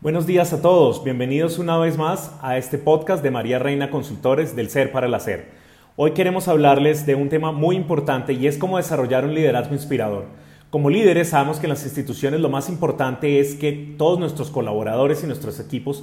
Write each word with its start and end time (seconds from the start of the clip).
Buenos 0.00 0.26
días 0.26 0.52
a 0.52 0.60
todos, 0.60 1.04
bienvenidos 1.04 1.60
una 1.60 1.78
vez 1.78 1.96
más 1.96 2.36
a 2.42 2.58
este 2.58 2.76
podcast 2.76 3.22
de 3.22 3.30
María 3.30 3.60
Reina 3.60 3.88
Consultores 3.88 4.56
del 4.56 4.68
Ser 4.68 4.90
para 4.90 5.06
el 5.06 5.14
Hacer. 5.14 5.52
Hoy 5.94 6.10
queremos 6.10 6.48
hablarles 6.48 7.06
de 7.06 7.14
un 7.14 7.28
tema 7.28 7.52
muy 7.52 7.76
importante 7.76 8.32
y 8.32 8.48
es 8.48 8.58
cómo 8.58 8.78
desarrollar 8.78 9.24
un 9.24 9.34
liderazgo 9.34 9.74
inspirador. 9.74 10.24
Como 10.70 10.90
líderes 10.90 11.28
sabemos 11.28 11.58
que 11.58 11.66
en 11.66 11.70
las 11.70 11.84
instituciones 11.84 12.40
lo 12.40 12.48
más 12.48 12.68
importante 12.68 13.38
es 13.38 13.54
que 13.54 13.94
todos 13.96 14.18
nuestros 14.18 14.50
colaboradores 14.50 15.22
y 15.22 15.26
nuestros 15.26 15.60
equipos 15.60 16.02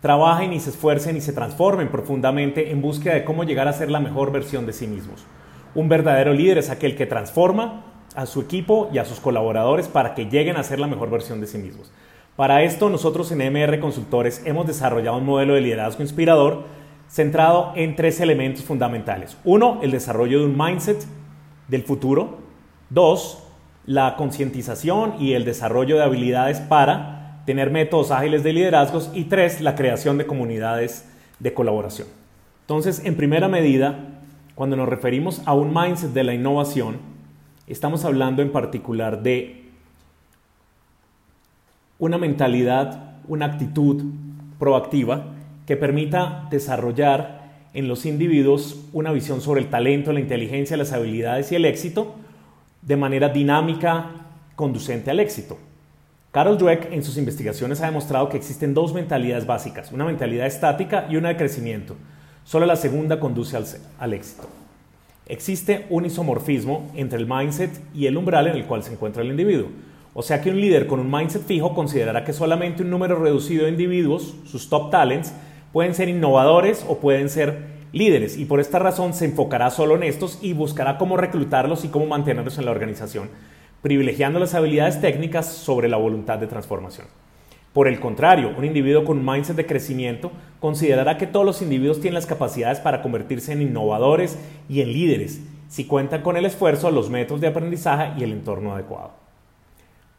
trabajen 0.00 0.52
y 0.52 0.60
se 0.60 0.70
esfuercen 0.70 1.16
y 1.16 1.20
se 1.20 1.32
transformen 1.32 1.90
profundamente 1.90 2.70
en 2.70 2.82
búsqueda 2.82 3.14
de 3.14 3.24
cómo 3.24 3.44
llegar 3.44 3.66
a 3.66 3.72
ser 3.72 3.90
la 3.90 3.98
mejor 3.98 4.30
versión 4.30 4.66
de 4.66 4.72
sí 4.72 4.86
mismos. 4.86 5.24
Un 5.74 5.88
verdadero 5.88 6.32
líder 6.34 6.58
es 6.58 6.70
aquel 6.70 6.96
que 6.96 7.06
transforma 7.06 7.89
a 8.14 8.26
su 8.26 8.40
equipo 8.40 8.90
y 8.92 8.98
a 8.98 9.04
sus 9.04 9.20
colaboradores 9.20 9.88
para 9.88 10.14
que 10.14 10.26
lleguen 10.26 10.56
a 10.56 10.62
ser 10.62 10.80
la 10.80 10.86
mejor 10.86 11.10
versión 11.10 11.40
de 11.40 11.46
sí 11.46 11.58
mismos. 11.58 11.92
Para 12.36 12.62
esto 12.62 12.88
nosotros 12.88 13.30
en 13.32 13.52
MR 13.52 13.80
Consultores 13.80 14.42
hemos 14.44 14.66
desarrollado 14.66 15.18
un 15.18 15.26
modelo 15.26 15.54
de 15.54 15.60
liderazgo 15.60 16.02
inspirador 16.02 16.64
centrado 17.10 17.72
en 17.74 17.96
tres 17.96 18.20
elementos 18.20 18.64
fundamentales. 18.64 19.36
Uno, 19.44 19.80
el 19.82 19.90
desarrollo 19.90 20.38
de 20.38 20.46
un 20.46 20.56
mindset 20.56 21.04
del 21.68 21.82
futuro. 21.82 22.38
Dos, 22.88 23.42
la 23.84 24.16
concientización 24.16 25.14
y 25.20 25.32
el 25.32 25.44
desarrollo 25.44 25.96
de 25.96 26.04
habilidades 26.04 26.60
para 26.60 27.42
tener 27.46 27.70
métodos 27.70 28.10
ágiles 28.10 28.42
de 28.42 28.52
liderazgos. 28.52 29.10
Y 29.12 29.24
tres, 29.24 29.60
la 29.60 29.74
creación 29.74 30.18
de 30.18 30.26
comunidades 30.26 31.08
de 31.40 31.52
colaboración. 31.52 32.08
Entonces, 32.62 33.04
en 33.04 33.16
primera 33.16 33.48
medida, 33.48 33.98
cuando 34.54 34.76
nos 34.76 34.88
referimos 34.88 35.42
a 35.46 35.54
un 35.54 35.74
mindset 35.74 36.12
de 36.12 36.24
la 36.24 36.34
innovación, 36.34 36.98
estamos 37.72 38.04
hablando 38.04 38.42
en 38.42 38.52
particular 38.52 39.22
de 39.22 39.64
una 41.98 42.18
mentalidad, 42.18 43.14
una 43.28 43.46
actitud 43.46 44.02
proactiva 44.58 45.26
que 45.66 45.76
permita 45.76 46.48
desarrollar 46.50 47.40
en 47.72 47.86
los 47.86 48.06
individuos 48.06 48.80
una 48.92 49.12
visión 49.12 49.40
sobre 49.40 49.60
el 49.60 49.70
talento, 49.70 50.12
la 50.12 50.20
inteligencia, 50.20 50.76
las 50.76 50.92
habilidades 50.92 51.52
y 51.52 51.56
el 51.56 51.64
éxito 51.64 52.16
de 52.82 52.96
manera 52.96 53.28
dinámica, 53.28 54.10
conducente 54.56 55.10
al 55.10 55.20
éxito. 55.20 55.58
Carol 56.32 56.58
Dweck 56.58 56.92
en 56.92 57.02
sus 57.02 57.16
investigaciones 57.16 57.80
ha 57.80 57.86
demostrado 57.86 58.28
que 58.28 58.36
existen 58.36 58.74
dos 58.74 58.94
mentalidades 58.94 59.46
básicas, 59.46 59.92
una 59.92 60.04
mentalidad 60.04 60.46
estática 60.46 61.06
y 61.10 61.16
una 61.16 61.28
de 61.28 61.36
crecimiento. 61.36 61.96
Solo 62.44 62.66
la 62.66 62.76
segunda 62.76 63.20
conduce 63.20 63.56
al, 63.56 63.64
al 63.98 64.14
éxito. 64.14 64.48
Existe 65.30 65.86
un 65.90 66.04
isomorfismo 66.06 66.90
entre 66.96 67.16
el 67.16 67.26
mindset 67.26 67.70
y 67.94 68.06
el 68.06 68.16
umbral 68.16 68.48
en 68.48 68.56
el 68.56 68.64
cual 68.64 68.82
se 68.82 68.92
encuentra 68.92 69.22
el 69.22 69.30
individuo. 69.30 69.68
O 70.12 70.22
sea 70.22 70.42
que 70.42 70.50
un 70.50 70.60
líder 70.60 70.88
con 70.88 70.98
un 70.98 71.08
mindset 71.08 71.46
fijo 71.46 71.72
considerará 71.72 72.24
que 72.24 72.32
solamente 72.32 72.82
un 72.82 72.90
número 72.90 73.14
reducido 73.14 73.64
de 73.64 73.70
individuos, 73.70 74.34
sus 74.44 74.68
top 74.68 74.90
talents, 74.90 75.32
pueden 75.72 75.94
ser 75.94 76.08
innovadores 76.08 76.84
o 76.88 76.98
pueden 76.98 77.28
ser 77.28 77.58
líderes 77.92 78.38
y 78.38 78.44
por 78.44 78.58
esta 78.58 78.80
razón 78.80 79.14
se 79.14 79.26
enfocará 79.26 79.70
solo 79.70 79.94
en 79.94 80.02
estos 80.02 80.40
y 80.42 80.52
buscará 80.52 80.98
cómo 80.98 81.16
reclutarlos 81.16 81.84
y 81.84 81.88
cómo 81.88 82.06
mantenerlos 82.06 82.58
en 82.58 82.64
la 82.64 82.72
organización, 82.72 83.30
privilegiando 83.82 84.40
las 84.40 84.54
habilidades 84.54 85.00
técnicas 85.00 85.46
sobre 85.46 85.88
la 85.88 85.96
voluntad 85.96 86.38
de 86.38 86.48
transformación. 86.48 87.06
Por 87.72 87.86
el 87.86 88.00
contrario, 88.00 88.52
un 88.56 88.64
individuo 88.64 89.04
con 89.04 89.24
mindset 89.24 89.56
de 89.56 89.66
crecimiento 89.66 90.32
considerará 90.58 91.18
que 91.18 91.26
todos 91.26 91.46
los 91.46 91.62
individuos 91.62 92.00
tienen 92.00 92.14
las 92.14 92.26
capacidades 92.26 92.80
para 92.80 93.00
convertirse 93.00 93.52
en 93.52 93.62
innovadores 93.62 94.38
y 94.68 94.80
en 94.80 94.92
líderes 94.92 95.40
si 95.70 95.84
cuentan 95.84 96.22
con 96.22 96.36
el 96.36 96.44
esfuerzo, 96.44 96.90
los 96.90 97.10
métodos 97.10 97.40
de 97.40 97.46
aprendizaje 97.46 98.12
y 98.18 98.24
el 98.24 98.32
entorno 98.32 98.74
adecuado. 98.74 99.12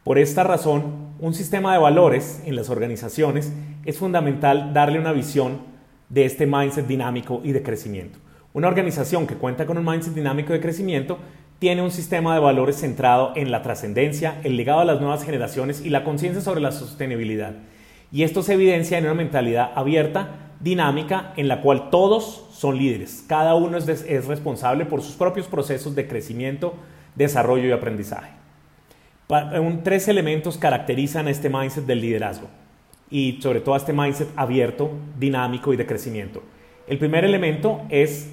Por 0.05 0.17
esta 0.17 0.43
razón, 0.43 1.11
un 1.19 1.33
sistema 1.33 1.73
de 1.73 1.79
valores 1.79 2.41
en 2.45 2.55
las 2.55 2.69
organizaciones 2.69 3.51
es 3.85 3.97
fundamental 3.97 4.73
darle 4.73 4.97
una 4.97 5.11
visión 5.11 5.59
de 6.07 6.23
este 6.23 6.47
mindset 6.47 6.87
dinámico 6.87 7.41
y 7.43 7.51
de 7.51 7.61
crecimiento. 7.61 8.17
Una 8.53 8.69
organización 8.69 9.27
que 9.27 9.35
cuenta 9.35 9.65
con 9.65 9.77
un 9.77 9.85
mindset 9.85 10.13
dinámico 10.13 10.53
de 10.53 10.61
crecimiento 10.61 11.19
tiene 11.61 11.81
un 11.81 11.91
sistema 11.91 12.33
de 12.33 12.41
valores 12.41 12.81
centrado 12.81 13.31
en 13.37 13.51
la 13.51 13.61
trascendencia, 13.61 14.41
el 14.43 14.57
legado 14.57 14.81
a 14.81 14.85
las 14.85 14.99
nuevas 14.99 15.23
generaciones 15.23 15.85
y 15.85 15.89
la 15.91 16.03
conciencia 16.03 16.41
sobre 16.41 16.59
la 16.59 16.73
sostenibilidad. 16.73 17.53
Y 18.11 18.23
esto 18.23 18.43
se 18.43 18.55
evidencia 18.55 18.97
en 18.97 19.05
una 19.05 19.13
mentalidad 19.13 19.71
abierta, 19.75 20.51
dinámica, 20.59 21.31
en 21.37 21.47
la 21.47 21.61
cual 21.61 21.89
todos 21.89 22.49
son 22.51 22.77
líderes. 22.77 23.23
Cada 23.27 23.55
uno 23.55 23.77
es, 23.77 23.87
es 23.87 24.25
responsable 24.25 24.85
por 24.85 25.01
sus 25.01 25.15
propios 25.15 25.47
procesos 25.47 25.95
de 25.95 26.05
crecimiento, 26.05 26.73
desarrollo 27.15 27.69
y 27.69 27.71
aprendizaje 27.71 28.41
tres 29.83 30.07
elementos 30.07 30.57
caracterizan 30.57 31.27
este 31.27 31.49
mindset 31.49 31.85
del 31.85 32.01
liderazgo 32.01 32.47
y 33.09 33.39
sobre 33.41 33.61
todo 33.61 33.75
este 33.75 33.93
mindset 33.93 34.29
abierto, 34.35 34.91
dinámico 35.17 35.73
y 35.73 35.77
de 35.77 35.85
crecimiento. 35.85 36.43
El 36.87 36.97
primer 36.97 37.23
elemento 37.23 37.81
es 37.89 38.31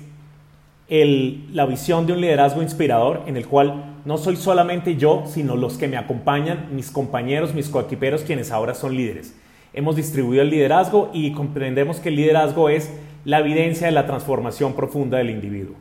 la 0.89 1.67
visión 1.67 2.07
de 2.07 2.15
un 2.15 2.21
liderazgo 2.21 2.63
inspirador 2.63 3.23
en 3.27 3.37
el 3.37 3.47
cual 3.47 3.97
no 4.07 4.17
soy 4.17 4.37
solamente 4.37 4.97
yo, 4.97 5.25
sino 5.27 5.55
los 5.55 5.77
que 5.77 5.87
me 5.87 5.99
acompañan, 5.99 6.69
mis 6.73 6.91
compañeros, 6.91 7.55
mis 7.55 7.69
coequiperos, 7.69 8.23
quienes 8.23 8.51
ahora 8.51 8.75
son 8.75 8.97
líderes. 8.97 9.39
Hemos 9.75 9.97
distribuido 9.97 10.43
el 10.43 10.51
liderazgo 10.51 11.11
y 11.13 11.33
comprendemos 11.33 12.01
que 12.01 12.09
el 12.09 12.17
liderazgo 12.17 12.71
es 12.71 12.91
la 13.27 13.41
evidencia 13.41 13.87
de 13.87 13.93
la 13.93 14.07
transformación 14.07 14.73
profunda 14.73 15.19
del 15.19 15.29
individuo. 15.29 15.77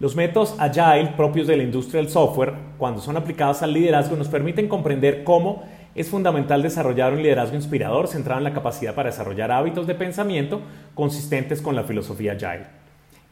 Los 0.00 0.16
métodos 0.16 0.56
Agile 0.58 1.12
propios 1.16 1.46
de 1.46 1.58
la 1.58 1.62
industria 1.62 2.00
del 2.00 2.10
software, 2.10 2.54
cuando 2.78 3.02
son 3.02 3.18
aplicados 3.18 3.62
al 3.62 3.74
liderazgo, 3.74 4.16
nos 4.16 4.28
permiten 4.28 4.68
comprender 4.68 5.22
cómo 5.22 5.62
es 5.94 6.08
fundamental 6.08 6.62
desarrollar 6.62 7.12
un 7.12 7.22
liderazgo 7.22 7.56
inspirador 7.56 8.08
centrado 8.08 8.38
en 8.38 8.44
la 8.44 8.54
capacidad 8.54 8.94
para 8.94 9.10
desarrollar 9.10 9.52
hábitos 9.52 9.86
de 9.86 9.94
pensamiento 9.94 10.62
consistentes 10.94 11.60
con 11.60 11.76
la 11.76 11.84
filosofía 11.84 12.32
Agile. 12.32 12.83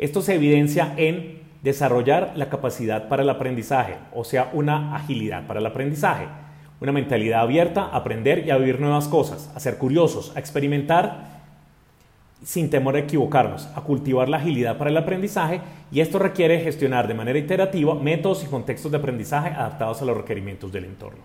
Esto 0.02 0.20
se 0.20 0.34
evidencia 0.34 0.94
en 0.96 1.42
desarrollar 1.62 2.32
la 2.34 2.48
capacidad 2.48 3.06
para 3.06 3.22
el 3.22 3.30
aprendizaje, 3.30 3.94
o 4.12 4.24
sea, 4.24 4.50
una 4.52 4.96
agilidad 4.96 5.46
para 5.46 5.60
el 5.60 5.66
aprendizaje, 5.66 6.26
una 6.80 6.90
mentalidad 6.90 7.42
abierta 7.42 7.82
a 7.82 7.98
aprender 7.98 8.44
y 8.44 8.50
a 8.50 8.56
vivir 8.56 8.80
nuevas 8.80 9.06
cosas, 9.06 9.52
a 9.54 9.60
ser 9.60 9.78
curiosos, 9.78 10.32
a 10.34 10.40
experimentar 10.40 11.42
sin 12.42 12.68
temor 12.68 12.96
a 12.96 12.98
equivocarnos, 12.98 13.68
a 13.76 13.82
cultivar 13.82 14.28
la 14.28 14.38
agilidad 14.38 14.76
para 14.76 14.90
el 14.90 14.96
aprendizaje 14.96 15.60
y 15.92 16.00
esto 16.00 16.19
requiere 16.19 16.58
gestionar 16.58 17.06
de 17.06 17.14
manera 17.14 17.38
iterativa 17.38 17.94
métodos 17.94 18.42
y 18.42 18.48
contextos 18.48 18.90
de 18.90 18.98
aprendizaje 18.98 19.50
adaptados 19.50 20.02
a 20.02 20.04
los 20.04 20.16
requerimientos 20.16 20.72
del 20.72 20.86
entorno. 20.86 21.20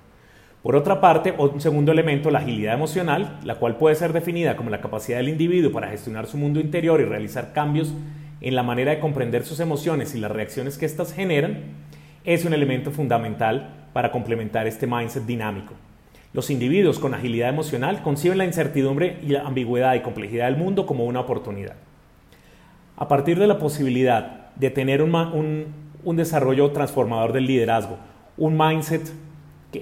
Por 0.62 0.76
otra 0.76 1.02
parte, 1.02 1.34
un 1.36 1.60
segundo 1.62 1.92
elemento, 1.92 2.30
la 2.30 2.40
agilidad 2.40 2.76
emocional, 2.76 3.40
la 3.44 3.56
cual 3.56 3.78
puede 3.78 3.96
ser 3.96 4.14
definida 4.14 4.56
como 4.56 4.70
la 4.70 4.82
capacidad 4.82 5.18
del 5.18 5.30
individuo 5.30 5.72
para 5.72 5.90
gestionar 5.90 6.28
su 6.28 6.38
mundo 6.38 6.60
interior 6.60 7.02
y 7.02 7.06
realizar 7.06 7.54
cambios 7.54 7.92
en 8.42 8.56
la 8.56 8.64
manera 8.64 8.92
de 8.92 9.00
comprender 9.00 9.44
sus 9.44 9.60
emociones 9.60 10.16
y 10.16 10.20
las 10.20 10.32
reacciones 10.32 10.78
que 10.78 10.86
éstas 10.86 11.14
generan, 11.14 11.64
es 12.24 12.46
un 12.46 12.54
elemento 12.54 12.92
fundamental 12.92 13.88
para 13.94 14.12
complementar 14.12 14.68
este 14.68 14.86
mindset 14.86 15.26
dinámico. 15.26 15.74
Los 16.34 16.50
individuos 16.50 17.00
con 17.00 17.14
agilidad 17.14 17.50
emocional 17.50 18.04
conciben 18.04 18.38
la 18.38 18.46
incertidumbre 18.46 19.18
y 19.24 19.30
la 19.30 19.42
ambigüedad 19.42 19.96
y 19.96 20.02
complejidad 20.02 20.46
del 20.46 20.58
mundo 20.58 20.86
como 20.86 21.06
una 21.06 21.22
oportunidad. 21.22 21.76
A 22.98 23.08
partir 23.08 23.40
de 23.40 23.48
la 23.48 23.60
posibilidad 23.60 24.54
de 24.56 24.70
tener 24.70 25.02
un, 25.02 26.16
desarrollo 26.16 26.72
transformador 26.72 27.32
del 27.32 27.48
liderazgo, 27.48 27.98
un 28.38 28.58
mindset 28.58 29.10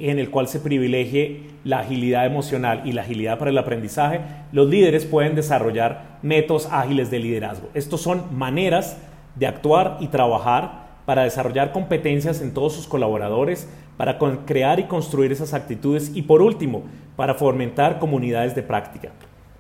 en 0.02 0.20
el 0.20 0.30
cual 0.30 0.48
se 0.48 0.60
privilegie 0.60 1.42
la 1.64 1.80
agilidad 1.80 2.26
emocional 2.26 2.82
y 2.86 2.92
la 2.92 3.02
agilidad 3.02 3.40
para 3.40 3.52
el 3.52 3.58
aprendizaje, 3.58 4.22
los 4.52 4.70
líderes 4.70 5.06
pueden 5.06 5.36
desarrollar 5.36 6.20
métodos 6.22 6.68
ágiles 6.72 7.12
de 7.12 7.20
liderazgo. 7.20 7.70
Estos 7.74 8.02
son 8.02 8.38
maneras 8.38 8.98
de 9.36 9.48
actuar 9.48 9.98
y 10.00 10.08
trabajar 10.08 10.86
para 11.06 11.24
desarrollar 11.24 11.72
competencias 11.72 12.42
en 12.42 12.54
todos 12.54 12.74
sus 12.74 12.88
colaboradores, 12.88 13.68
para 13.98 14.18
crear 14.46 14.80
y 14.80 14.86
construir 14.86 15.32
esas 15.32 15.54
actitudes 15.54 16.12
y 16.14 16.24
por 16.24 16.42
último, 16.42 16.84
para 17.16 17.34
fomentar 17.34 18.00
comunidades 18.00 18.56
de 18.56 18.64
práctica. 18.64 19.12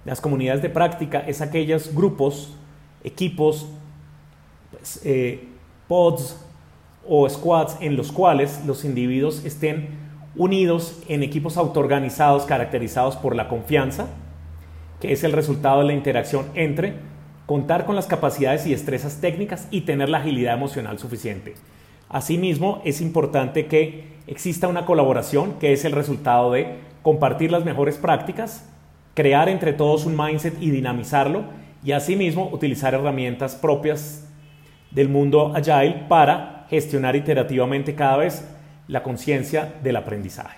Las 0.04 0.22
comunidades 0.22 0.62
de 0.62 0.70
práctica 0.70 1.20
es 1.20 1.42
aquellos 1.42 1.94
grupos, 1.94 2.56
equipos, 3.04 3.68
pues, 4.72 5.02
eh, 5.06 5.48
pods 5.88 6.38
o 7.08 7.30
squads 7.30 7.78
en 7.82 7.96
los 7.96 8.12
cuales 8.12 8.64
los 8.66 8.84
individuos 8.84 9.46
estén 9.46 10.05
unidos 10.38 11.02
en 11.08 11.24
equipos 11.24 11.58
autoorganizados 11.58 12.44
caracterizados 12.44 13.16
por 13.16 13.36
la 13.36 13.48
confianza, 13.48 14.08
que 15.00 15.12
es 15.12 15.24
el 15.24 15.32
resultado 15.32 15.80
de 15.80 15.88
la 15.88 15.94
interacción 15.94 16.46
entre 16.56 16.96
contar 17.46 17.86
con 17.86 17.96
las 17.96 18.08
capacidades 18.08 18.66
y 18.66 18.72
destrezas 18.72 19.22
técnicas 19.22 19.68
y 19.72 19.82
tener 19.82 20.10
la 20.10 20.18
agilidad 20.20 20.56
emocional 20.56 20.98
suficiente. 21.00 21.56
Asimismo, 22.10 22.82
es 22.86 23.02
importante 23.02 23.68
que 23.68 24.16
exista 24.28 24.68
una 24.68 24.86
colaboración 24.86 25.54
que 25.60 25.74
es 25.74 25.86
el 25.86 25.92
resultado 25.92 26.52
de 26.52 26.78
compartir 27.02 27.52
las 27.52 27.66
mejores 27.66 27.98
prácticas, 27.98 28.68
crear 29.14 29.48
entre 29.50 29.74
todos 29.74 30.06
un 30.06 30.18
mindset 30.18 30.56
y 30.62 30.72
dinamizarlo 30.72 31.44
y 31.84 31.92
asimismo 31.92 32.50
utilizar 32.52 32.94
herramientas 32.94 33.56
propias 33.56 34.28
del 34.92 35.10
mundo 35.10 35.54
agile 35.56 36.06
para 36.10 36.66
gestionar 36.70 37.16
iterativamente 37.16 37.94
cada 37.94 38.18
vez 38.18 38.55
la 38.88 39.04
conciencia 39.04 39.74
del 39.84 39.96
aprendizaje. 39.96 40.58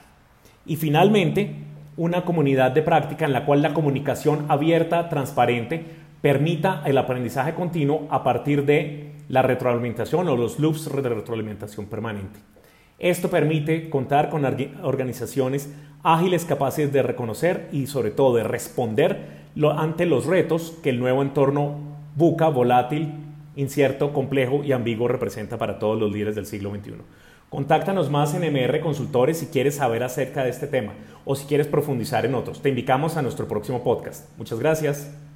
Y 0.66 0.76
finalmente, 0.76 1.56
una 1.96 2.26
comunidad 2.26 2.72
de 2.72 2.82
práctica 2.82 3.26
en 3.26 3.34
la 3.34 3.46
cual 3.46 3.62
la 3.62 3.74
comunicación 3.74 4.46
abierta, 4.50 5.10
transparente, 5.10 5.84
permita 6.22 6.84
el 6.86 6.98
aprendizaje 6.98 7.54
continuo 7.54 8.08
a 8.10 8.24
partir 8.24 8.66
de 8.66 9.12
la 9.30 9.42
retroalimentación 9.42 10.28
o 10.28 10.36
los 10.36 10.60
loops 10.60 10.92
de 10.94 11.10
retroalimentación 11.10 11.86
permanente. 11.88 12.40
Esto 13.00 13.30
permite 13.30 13.90
contar 13.90 14.30
con 14.30 14.44
organizaciones 14.84 15.74
ágiles 16.04 16.46
capaces 16.46 16.92
de 16.92 17.04
reconocer 17.04 17.70
y 17.72 17.88
sobre 17.88 18.12
todo 18.12 18.36
de 18.36 18.44
responder 18.44 19.38
ante 19.76 20.06
los 20.06 20.26
retos 20.26 20.78
que 20.84 20.90
el 20.90 21.00
nuevo 21.00 21.22
entorno 21.22 21.76
buca, 22.16 22.48
volátil, 22.48 23.14
incierto, 23.58 24.14
complejo 24.14 24.64
y 24.64 24.72
ambiguo 24.72 25.10
representa 25.10 25.58
para 25.58 25.80
todos 25.80 26.00
los 26.00 26.12
líderes 26.12 26.36
del 26.36 26.46
siglo 26.46 26.70
XXI. 26.70 26.94
Contáctanos 27.50 28.10
más 28.10 28.34
en 28.34 28.44
MR 28.54 28.80
Consultores 28.80 29.38
si 29.38 29.48
quieres 29.48 29.76
saber 29.76 30.04
acerca 30.04 30.44
de 30.44 30.50
este 30.50 30.68
tema 30.68 30.94
o 31.26 31.36
si 31.36 31.46
quieres 31.46 31.68
profundizar 31.68 32.26
en 32.26 32.36
otros. 32.36 32.62
Te 32.62 32.70
invitamos 32.70 33.18
a 33.18 33.22
nuestro 33.22 33.48
próximo 33.48 33.84
podcast. 33.84 34.30
Muchas 34.38 34.60
gracias. 34.60 35.27